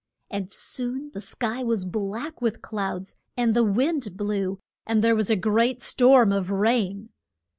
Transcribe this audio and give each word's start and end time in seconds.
And 0.31 0.51
soon 0.51 1.11
the 1.13 1.21
sky 1.21 1.61
was 1.61 1.85
black 1.85 2.41
with 2.41 2.63
clouds, 2.63 3.13
and 3.37 3.55
the 3.55 3.63
wind 3.63 4.17
blew, 4.17 4.57
and 4.83 5.03
there 5.03 5.15
was 5.15 5.29
a 5.29 5.35
great 5.35 5.79
storm 5.79 6.31
of 6.31 6.49
rain. 6.49 7.09